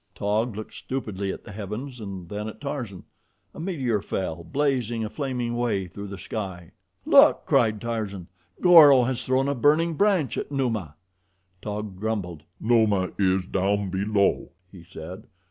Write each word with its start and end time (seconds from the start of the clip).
Taug 0.15 0.55
looked 0.55 0.73
stupidly 0.73 1.31
at 1.31 1.43
the 1.43 1.51
heavens 1.51 1.99
and 2.01 2.27
then 2.27 2.47
at 2.47 2.59
Tarzan. 2.59 3.03
A 3.53 3.59
meteor 3.59 4.01
fell, 4.01 4.43
blazing 4.43 5.05
a 5.05 5.11
flaming 5.11 5.55
way 5.55 5.85
through 5.85 6.07
the 6.07 6.17
sky. 6.17 6.71
"Look!" 7.05 7.45
cried 7.45 7.79
Tarzan. 7.79 8.25
"Goro 8.61 9.03
has 9.03 9.23
thrown 9.23 9.47
a 9.47 9.53
burning 9.53 9.93
branch 9.93 10.39
at 10.39 10.51
Numa." 10.51 10.95
Taug 11.61 11.99
grumbled. 11.99 12.41
"Numa 12.59 13.11
is 13.19 13.45
down 13.45 13.91
below," 13.91 14.49
he 14.71 14.83
said. 14.83 15.27